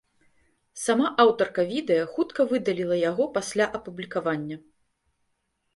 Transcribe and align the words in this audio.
Сама 0.83 1.11
аўтарка 1.25 1.61
відэа 1.73 2.07
хутка 2.15 2.41
выдаліла 2.55 2.95
яго 3.09 3.29
пасля 3.39 3.65
апублікавання. 3.81 4.57